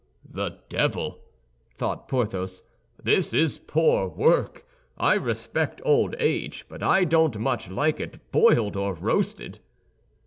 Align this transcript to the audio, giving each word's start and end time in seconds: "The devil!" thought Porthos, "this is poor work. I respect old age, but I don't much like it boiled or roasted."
"The 0.27 0.57
devil!" 0.67 1.19
thought 1.77 2.07
Porthos, 2.07 2.63
"this 3.03 3.35
is 3.35 3.59
poor 3.59 4.07
work. 4.07 4.65
I 4.97 5.13
respect 5.13 5.79
old 5.85 6.15
age, 6.17 6.65
but 6.67 6.81
I 6.81 7.03
don't 7.03 7.37
much 7.37 7.69
like 7.69 7.99
it 7.99 8.31
boiled 8.31 8.75
or 8.75 8.95
roasted." 8.95 9.59